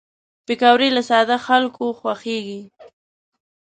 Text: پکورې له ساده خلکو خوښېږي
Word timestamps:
پکورې 0.45 0.89
له 0.95 1.01
ساده 1.09 1.37
خلکو 1.47 1.85
خوښېږي 1.99 2.61